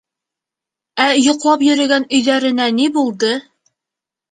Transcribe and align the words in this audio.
—Ә 1.05 1.07
йоҡлап 1.25 1.67
йөрөгән 1.67 2.09
өйҙәренә 2.19 2.69
ни 2.81 2.91
булды? 2.99 3.33